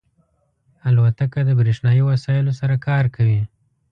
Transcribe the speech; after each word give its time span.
الوتکه 0.87 1.39
د 1.45 1.49
بریښنایی 1.59 2.01
وسایلو 2.09 2.57
سره 2.59 2.75
کار 2.87 3.05
کوي. 3.15 3.41